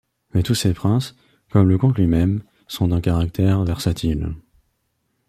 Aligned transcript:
Mais 0.33 0.41
tous 0.41 0.55
ces 0.55 0.73
princes, 0.73 1.15
comme 1.51 1.69
le 1.69 1.77
comte 1.77 1.99
lui-même, 1.99 2.41
sont 2.67 2.87
d'un 2.87 3.01
caractère 3.01 3.63
versatile. 3.63 4.33